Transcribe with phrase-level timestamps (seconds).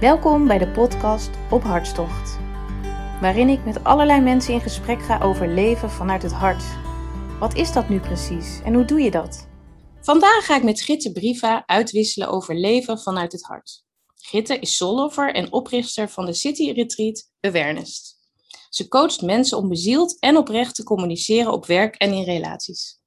[0.00, 2.38] Welkom bij de podcast Op Hartstocht,
[3.20, 6.62] waarin ik met allerlei mensen in gesprek ga over leven vanuit het hart.
[7.38, 9.48] Wat is dat nu precies en hoe doe je dat?
[10.00, 13.84] Vandaag ga ik met Gitte Briva uitwisselen over leven vanuit het hart.
[14.14, 18.14] Gitte is soullover en oprichter van de City Retreat Awareness.
[18.70, 22.98] Ze coacht mensen om bezield en oprecht te communiceren op werk en in relaties.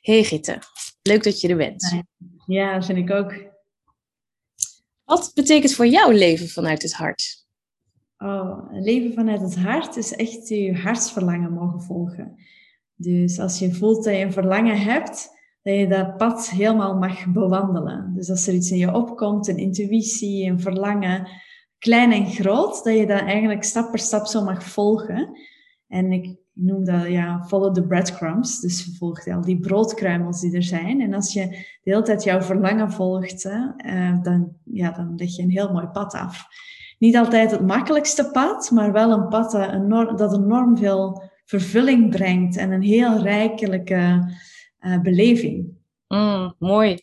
[0.00, 0.58] Hey Gitte,
[1.02, 2.02] leuk dat je er bent.
[2.46, 3.56] Ja, vind ik ook.
[5.08, 7.46] Wat betekent voor jou leven vanuit het hart?
[8.18, 12.36] Oh, leven vanuit het hart is echt je hartsverlangen mogen volgen.
[12.94, 15.30] Dus als je voelt dat je een verlangen hebt,
[15.62, 18.12] dat je dat pad helemaal mag bewandelen.
[18.14, 21.28] Dus als er iets in je opkomt, een intuïtie, een verlangen,
[21.78, 25.38] klein en groot, dat je dat eigenlijk stap per stap zo mag volgen.
[25.86, 28.60] En ik noem dat ja, follow the breadcrumbs.
[28.60, 31.00] Dus volg al die broodkruimels die er zijn.
[31.00, 35.36] En als je de hele tijd jouw verlangen volgt, hè, uh, dan, ja, dan leg
[35.36, 36.46] je een heel mooi pad af.
[36.98, 42.56] Niet altijd het makkelijkste pad, maar wel een pad dat enorm, enorm veel vervulling brengt
[42.56, 44.32] en een heel rijkelijke
[44.80, 45.76] uh, beleving.
[46.08, 46.98] Mm, mooi.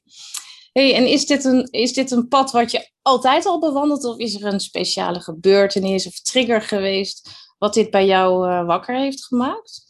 [0.72, 4.17] Hey, en is dit, een, is dit een pad wat je altijd al bewandelt of
[4.17, 9.25] is er een speciale gebeurtenis of trigger geweest wat dit bij jou uh, wakker heeft
[9.25, 9.86] gemaakt?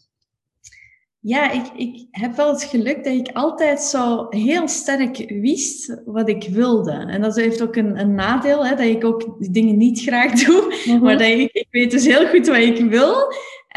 [1.19, 6.30] Ja, ik, ik heb wel het geluk dat ik altijd zo heel sterk wist wat
[6.30, 6.91] ik wilde.
[6.91, 10.61] En dat heeft ook een, een nadeel, hè, dat ik ook dingen niet graag doe.
[10.61, 11.03] Mm -hmm.
[11.03, 13.16] Maar dat ik, ik weet dus heel goed wat ik wil.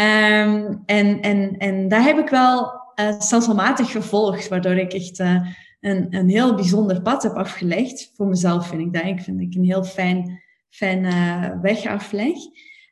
[0.00, 5.46] Um, en, en, en daar heb ik wel uh, stelselmatig gevolgd, waardoor ik echt uh,
[5.80, 8.12] een, een heel bijzonder pad heb afgelegd.
[8.14, 9.04] Voor mezelf vind ik dat.
[9.04, 12.36] Ik vind ik een heel fijn, fijn uh, weg afleg.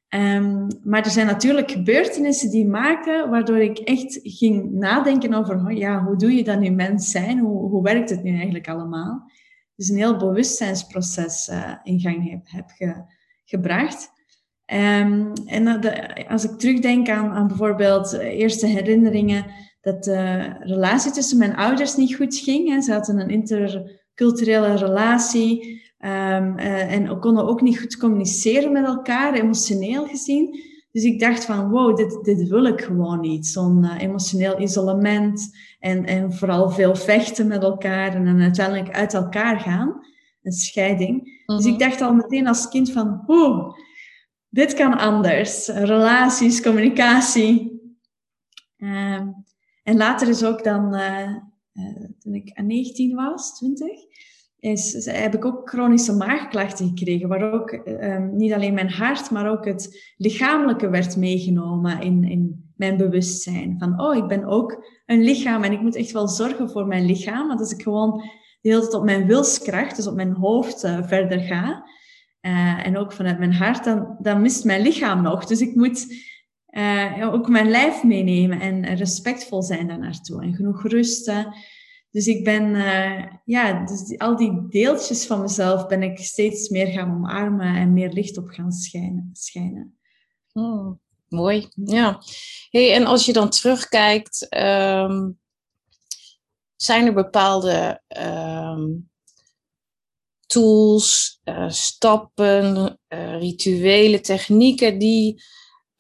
[0.08, 5.76] Um, maar er zijn natuurlijk gebeurtenissen die maken waardoor ik echt ging nadenken over, oh
[5.76, 7.38] ja, hoe doe je dat nu mens zijn?
[7.38, 9.30] Hoe, hoe werkt het nu eigenlijk allemaal?
[9.76, 13.04] Dus een heel bewustzijnsproces uh, in gang heb, heb ge,
[13.44, 14.12] gebracht.
[14.72, 15.80] Um, en
[16.28, 19.44] als ik terugdenk aan, aan bijvoorbeeld eerste herinneringen
[19.80, 22.68] dat de relatie tussen mijn ouders niet goed ging.
[22.68, 22.80] Hè.
[22.80, 25.84] Ze hadden een interculturele relatie.
[26.06, 30.60] Um, uh, en konden ook niet goed communiceren met elkaar, emotioneel gezien.
[30.92, 33.46] Dus ik dacht van, wow, dit, dit wil ik gewoon niet.
[33.46, 39.14] Zo'n uh, emotioneel isolement en, en vooral veel vechten met elkaar en dan uiteindelijk uit
[39.14, 40.06] elkaar gaan.
[40.42, 41.10] Een scheiding.
[41.10, 41.56] Mm -hmm.
[41.56, 43.74] Dus ik dacht al meteen als kind van, oeh,
[44.48, 45.68] dit kan anders.
[45.68, 47.80] Relaties, communicatie.
[48.76, 49.44] Um,
[49.82, 51.36] en later is ook dan, uh,
[52.18, 53.88] toen ik 19 was, 20,
[54.66, 59.50] is, heb ik ook chronische maagklachten gekregen, waar ook um, niet alleen mijn hart, maar
[59.50, 63.76] ook het lichamelijke werd meegenomen in, in mijn bewustzijn.
[63.78, 67.06] Van, oh, ik ben ook een lichaam en ik moet echt wel zorgen voor mijn
[67.06, 67.48] lichaam.
[67.48, 68.22] Want als ik gewoon
[68.60, 71.84] de hele tijd op mijn wilskracht, dus op mijn hoofd uh, verder ga,
[72.40, 75.44] uh, en ook vanuit mijn hart, dan, dan mist mijn lichaam nog.
[75.44, 76.06] Dus ik moet
[76.70, 81.54] uh, ook mijn lijf meenemen en respectvol zijn daar naartoe en genoeg rusten.
[82.10, 86.86] Dus ik ben, uh, ja, dus al die deeltjes van mezelf ben ik steeds meer
[86.86, 89.30] gaan omarmen en meer licht op gaan schijnen.
[89.32, 89.98] schijnen.
[90.52, 92.22] Oh, mooi, ja.
[92.70, 95.38] Hey, en als je dan terugkijkt, um,
[96.76, 99.10] zijn er bepaalde um,
[100.46, 105.42] tools, uh, stappen, uh, rituelen, technieken die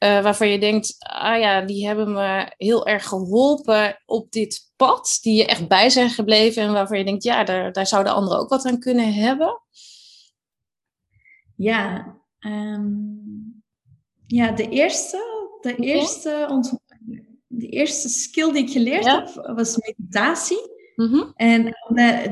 [0.06, 5.18] uh, waarvan je denkt, ah ja, die hebben me heel erg geholpen op dit pad,
[5.22, 8.38] die je echt bij zijn gebleven en waarvan je denkt, ja, daar, daar zouden anderen
[8.38, 9.60] ook wat aan kunnen hebben?
[11.56, 13.62] Ja, um,
[14.26, 15.16] ja de eerste,
[15.60, 15.86] de okay.
[15.86, 16.62] eerste,
[17.46, 19.24] de eerste skill die ik geleerd ja.
[19.24, 20.74] heb, was meditatie.
[20.96, 21.32] Mm-hmm.
[21.34, 21.74] En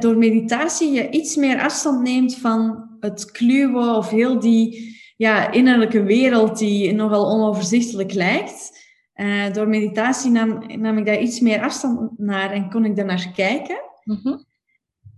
[0.00, 6.02] door meditatie je iets meer afstand neemt van het kluwen of heel die ja, innerlijke
[6.02, 8.82] wereld die nogal onoverzichtelijk lijkt.
[9.14, 13.32] Uh, door meditatie nam, nam ik daar iets meer afstand naar en kon ik daarnaar
[13.34, 13.80] kijken.
[14.04, 14.44] Mm-hmm.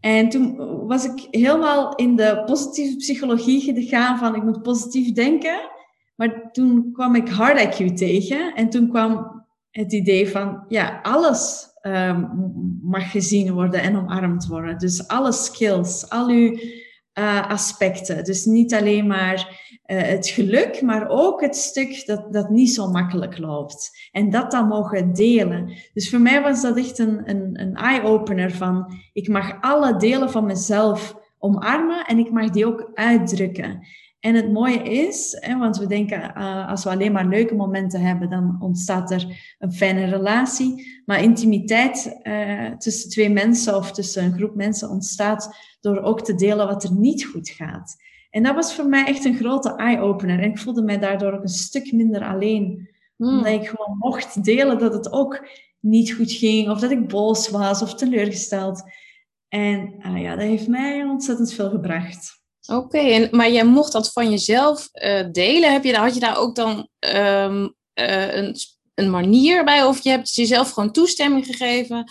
[0.01, 5.71] En toen was ik helemaal in de positieve psychologie gegaan van ik moet positief denken.
[6.17, 11.67] Maar toen kwam ik hard IQ tegen en toen kwam het idee van ja, alles
[11.83, 12.31] um,
[12.83, 14.79] mag gezien worden en omarmd worden.
[14.79, 16.59] Dus alle skills, al uw
[17.19, 18.25] uh, aspecten.
[18.25, 19.35] Dus niet alleen maar
[19.87, 24.09] uh, het geluk, maar ook het stuk dat, dat niet zo makkelijk loopt.
[24.13, 25.73] En dat dan mogen delen.
[25.95, 30.31] Dus voor mij was dat echt een, een, een eye-opener van, ik mag alle delen
[30.31, 33.87] van mezelf omarmen en ik mag die ook uitdrukken.
[34.27, 38.01] En het mooie is, hè, want we denken uh, als we alleen maar leuke momenten
[38.01, 41.03] hebben, dan ontstaat er een fijne relatie.
[41.05, 46.35] Maar intimiteit uh, tussen twee mensen of tussen een groep mensen ontstaat door ook te
[46.35, 47.97] delen wat er niet goed gaat.
[48.31, 50.41] En dat was voor mij echt een grote eye-opener.
[50.41, 52.89] En ik voelde mij daardoor ook een stuk minder alleen.
[53.17, 53.29] Hmm.
[53.29, 55.49] Omdat ik gewoon mocht delen dat het ook
[55.81, 58.83] niet goed ging, of dat ik boos was of teleurgesteld.
[59.49, 62.45] En uh, ja, dat heeft mij ontzettend veel gebracht.
[62.67, 65.73] Oké, en maar jij mocht dat van jezelf uh, delen.
[65.73, 68.57] Heb je, had je daar ook dan um, uh, een,
[68.95, 69.85] een manier bij?
[69.85, 72.05] Of je hebt jezelf gewoon toestemming gegeven?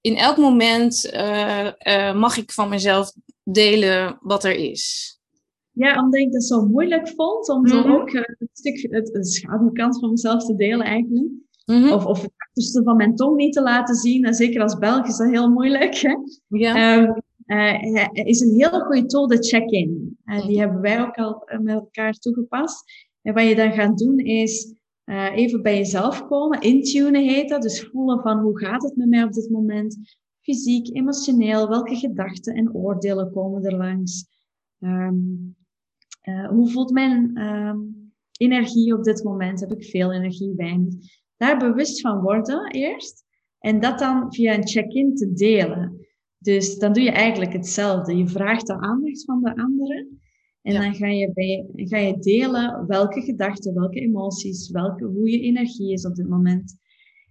[0.00, 3.12] In elk moment uh, mag ik van mezelf
[3.44, 5.14] delen wat er is.
[5.72, 7.92] Ja, omdat ik dat zo moeilijk vond om mm-hmm.
[7.92, 11.28] ook het stuk, het, de schaduwkant van mezelf te delen eigenlijk.
[11.64, 11.92] Mm-hmm.
[11.92, 14.24] Of, of het achterste van mijn tong niet te laten zien.
[14.24, 15.94] En zeker als Belg is dat heel moeilijk.
[15.94, 16.14] Hè?
[16.48, 16.96] Ja.
[16.96, 20.18] Um, uh, is een hele goede tool, de check-in.
[20.24, 23.08] Uh, die hebben wij ook al eh, met elkaar toegepast.
[23.22, 24.74] En wat je dan gaat doen is
[25.04, 26.60] uh, even bij jezelf komen.
[26.60, 27.62] Intunen heet dat.
[27.62, 29.98] Dus voelen van hoe gaat het met mij op dit moment.
[30.40, 31.68] Fysiek, emotioneel.
[31.68, 34.26] Welke gedachten en oordelen komen er langs.
[34.78, 35.56] Um,
[36.48, 39.60] hoe voelt mijn um, energie op dit moment?
[39.60, 40.94] Heb ik veel energie, weinig?
[41.36, 43.24] Daar bewust van worden eerst.
[43.58, 46.08] En dat dan via een check-in te delen.
[46.42, 48.16] Dus dan doe je eigenlijk hetzelfde.
[48.16, 50.20] Je vraagt de aandacht van de anderen.
[50.62, 55.40] En dan ga je, bij, ga je delen welke gedachten, welke emoties, welke, hoe je
[55.40, 56.78] energie is op dit moment.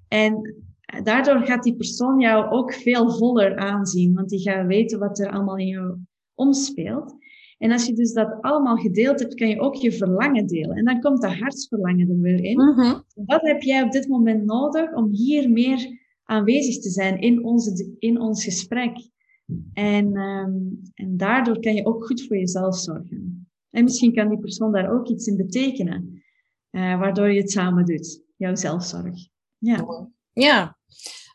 [0.07, 0.55] En
[1.03, 5.31] daardoor gaat die persoon jou ook veel voller aanzien, want die gaat weten wat er
[5.31, 5.97] allemaal in jou
[6.33, 7.15] omspeelt.
[7.57, 10.77] En als je dus dat allemaal gedeeld hebt, kan je ook je verlangen delen.
[10.77, 12.57] En dan komt de hartsverlangen er weer in.
[12.57, 12.99] Mhm.
[13.15, 15.98] Wat heb jij op dit moment nodig om hier meer
[16.29, 19.09] aanwezig te zijn in, onze, in ons gesprek.
[19.73, 23.47] En, um, en daardoor kan je ook goed voor jezelf zorgen.
[23.69, 26.23] En misschien kan die persoon daar ook iets in betekenen,
[26.71, 29.15] uh, waardoor je het samen doet, jouw zelfzorg.
[29.57, 30.09] Ja.
[30.33, 30.77] Ja,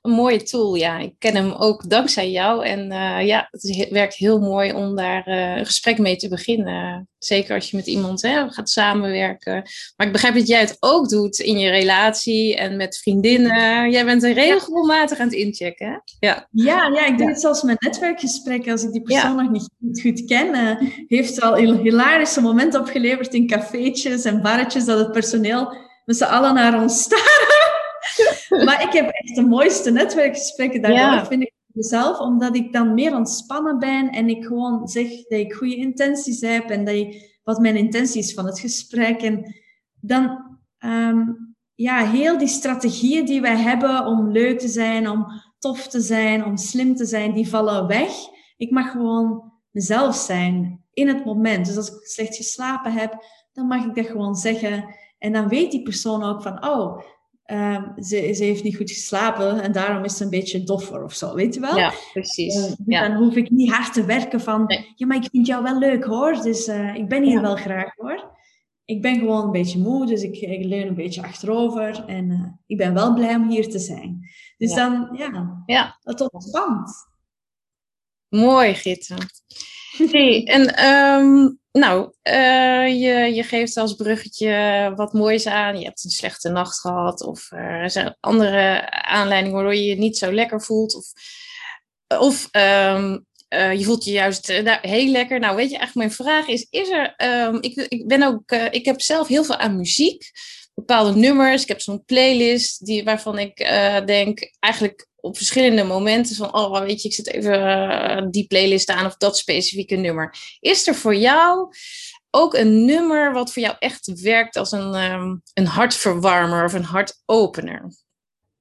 [0.04, 0.74] een mooie tool.
[0.74, 2.66] Ja, ik ken hem ook dankzij jou.
[2.66, 7.08] En uh, ja, het werkt heel mooi om daar uh, een gesprek mee te beginnen.
[7.18, 9.54] Zeker als je met iemand hè, gaat samenwerken.
[9.96, 13.90] Maar ik begrijp dat jij het ook doet in je relatie en met vriendinnen.
[13.90, 15.86] Jij bent er regelmatig aan het inchecken.
[15.86, 16.26] Hè?
[16.28, 16.48] Ja.
[16.50, 18.72] Ja, ja, ik doe het zelfs met netwerkgesprekken.
[18.72, 23.46] Als ik die persoon nog niet goed ken, uh, heeft al hilarische momenten opgeleverd in
[23.46, 27.53] cafeetjes en barretjes dat het personeel met z'n allen naar ons staren.
[28.64, 33.16] Maar ik heb echt de mooiste netwerkgesprekken daardoor, vind ik mezelf, omdat ik dan meer
[33.16, 37.58] ontspannen ben en ik gewoon zeg dat ik goede intenties heb en dat ik, wat
[37.58, 39.22] mijn intentie is van het gesprek.
[39.22, 39.54] En
[40.00, 45.26] dan, um, ja, heel die strategieën die wij hebben om leuk te zijn, om
[45.58, 48.12] tof te zijn, om slim te zijn, die vallen weg.
[48.56, 51.66] Ik mag gewoon mezelf zijn in het moment.
[51.66, 54.84] Dus als ik slecht geslapen heb, dan mag ik dat gewoon zeggen.
[55.18, 57.00] En dan weet die persoon ook van, oh,
[57.46, 61.14] Um, ze, ze, heeft niet goed geslapen en daarom is ze een beetje doffer of
[61.14, 61.76] zo, weet je wel?
[61.76, 62.56] Ja, precies.
[62.56, 63.08] Uh, ja.
[63.08, 64.64] Dan hoef ik niet hard te werken van,
[64.94, 67.94] ja, maar ik vind jou wel leuk hoor, dus uh, ik ben hier wel graag
[67.96, 68.32] hoor.
[68.84, 72.46] Ik ben gewoon een beetje moe, dus ik, ik leun een beetje achterover en uh,
[72.66, 74.28] ik ben wel blij om hier te zijn.
[74.56, 75.98] Dus dan, ja, ja.
[76.02, 76.90] dat ontspant.
[78.28, 79.16] Mooi, Gitte.
[79.96, 85.78] Hey, en um, nou, uh, je, je geeft als bruggetje wat moois aan.
[85.78, 87.22] Je hebt een slechte nacht gehad.
[87.22, 90.94] Of er zijn andere aanleidingen waardoor je je niet zo lekker voelt.
[90.94, 91.06] Of,
[92.18, 95.40] of um, uh, je voelt je juist uh, nou, heel lekker.
[95.40, 97.14] Nou, weet je, eigenlijk mijn vraag is: is er.
[97.16, 100.30] Um, ik, ik, ben ook, ik heb zelf heel veel aan muziek.
[100.74, 101.62] Bepaalde nummers.
[101.62, 103.56] Ik heb zo'n playlist die, waarvan ik
[104.06, 108.88] denk, eigenlijk op verschillende momenten van, oh weet je, ik zet even uh, die playlist
[108.88, 110.36] aan of dat specifieke nummer.
[110.60, 111.68] Is er voor jou
[112.30, 116.84] ook een nummer wat voor jou echt werkt als een, um, een hartverwarmer of een
[116.84, 117.94] hartopener?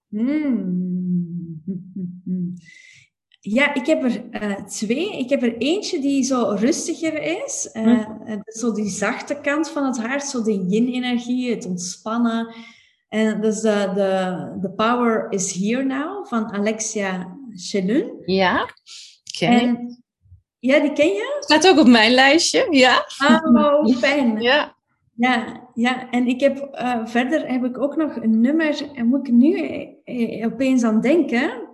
[0.07, 1.63] Hmm.
[3.45, 5.17] Ja, ik heb er uh, twee.
[5.19, 7.69] Ik heb er eentje die zo rustiger is.
[7.73, 8.39] Uh, hm.
[8.45, 12.53] Zo die zachte kant van het hart, zo de yin-energie, het ontspannen.
[13.13, 18.21] En dat is de, de, The Power is Here Now van Alexia Chelun.
[18.25, 18.69] Ja,
[19.37, 20.03] ken
[20.59, 21.37] Ja, die ken je?
[21.39, 23.05] Staat ook op mijn lijstje, ja.
[23.43, 24.41] Oh, fijn.
[24.41, 24.75] ja.
[25.15, 29.27] Ja, ja, en ik heb uh, verder heb ik ook nog een nummer, en moet
[29.27, 29.57] ik nu
[30.03, 31.69] eh, opeens aan denken.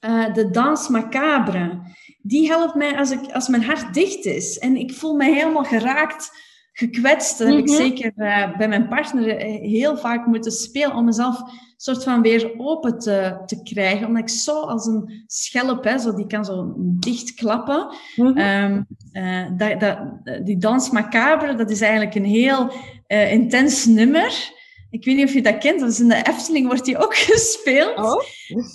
[0.00, 1.80] Uh, de Dans Macabre.
[2.22, 4.58] Die helpt mij als, ik, als mijn hart dicht is.
[4.58, 6.30] En ik voel me helemaal geraakt
[6.80, 7.38] gekwetst.
[7.38, 7.76] Dat heb ik mhm.
[7.76, 11.42] zeker uh, bij mijn partner heel vaak moeten spelen om mezelf
[11.76, 14.06] soort van weer open te, te krijgen.
[14.06, 17.94] Omdat ik zo als een schelp, hè, zo, die kan zo dicht klappen.
[18.16, 18.86] Mm -hmm.
[19.12, 19.98] um, dat, dat,
[20.44, 22.72] die dans macabre, dat is eigenlijk een heel
[23.08, 24.58] uh, intens nummer.
[24.90, 27.96] Ik weet niet of je dat kent, is in de Efteling wordt die ook gespeeld.
[27.96, 28.22] Oh.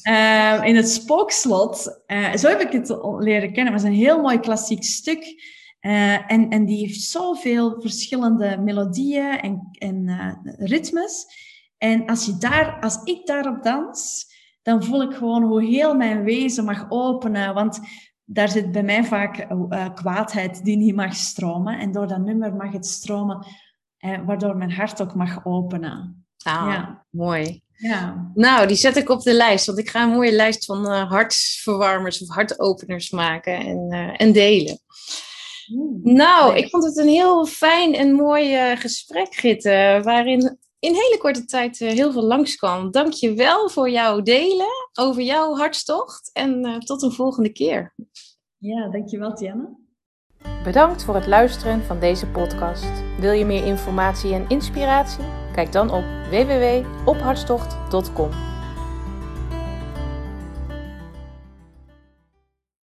[0.10, 2.02] Uh, in het Spookslot.
[2.08, 3.74] Uh, zo heb ik het leren kennen.
[3.74, 5.54] Maar het is een heel mooi klassiek stuk.
[5.86, 11.26] Uh, en, en die heeft zoveel verschillende melodieën en, en ritmes.
[11.78, 14.26] En als, je daar, als ik daarop dans,
[14.62, 17.54] dan voel ik gewoon hoe heel mijn wezen mag openen.
[17.54, 17.80] Want
[18.24, 19.48] daar zit bij mij vaak
[19.96, 21.80] kwaadheid die niet mag stromen.
[21.80, 23.46] En door dat nummer mag het stromen
[23.98, 26.26] eh, waardoor mijn hart ook mag openen.
[26.44, 27.06] Ah, ja.
[27.10, 27.64] mooi.
[27.78, 28.32] Ja.
[28.34, 32.22] Nou, die zet ik op de lijst, want ik ga een mooie lijst van hartverwarmers
[32.22, 34.80] of hartopeners maken en, en delen.
[36.04, 41.18] Nou, ik vond het een heel fijn en mooi uh, gesprek, Gitte, waarin in hele
[41.20, 42.92] korte tijd heel veel langskwam.
[42.92, 47.94] Dank je wel voor jouw delen over jouw hartstocht en tot een volgende keer.
[48.58, 49.84] Ja, dankjewel Tianne.
[50.64, 52.92] Bedankt voor het luisteren van deze podcast.
[53.20, 55.24] Wil je meer informatie en inspiratie?
[55.54, 58.55] Kijk dan op www.ophartstocht.com.